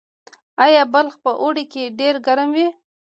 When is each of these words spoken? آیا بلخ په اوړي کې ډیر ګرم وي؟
آیا 0.65 0.83
بلخ 0.93 1.13
په 1.23 1.31
اوړي 1.41 1.65
کې 1.71 1.83
ډیر 1.99 2.15
ګرم 2.25 2.49
وي؟ 2.55 2.67